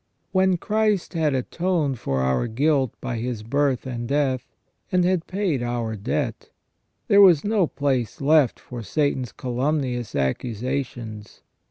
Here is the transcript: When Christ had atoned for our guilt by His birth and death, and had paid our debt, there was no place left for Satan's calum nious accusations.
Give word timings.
When 0.31 0.57
Christ 0.57 1.13
had 1.13 1.35
atoned 1.35 1.99
for 1.99 2.21
our 2.21 2.47
guilt 2.47 2.91
by 3.01 3.17
His 3.19 3.43
birth 3.43 3.85
and 3.85 4.07
death, 4.07 4.49
and 4.91 5.05
had 5.05 5.27
paid 5.27 5.61
our 5.61 5.95
debt, 5.95 6.49
there 7.07 7.21
was 7.21 7.43
no 7.43 7.67
place 7.67 8.19
left 8.19 8.59
for 8.59 8.81
Satan's 8.81 9.31
calum 9.31 9.79
nious 9.79 10.19
accusations. 10.19 11.43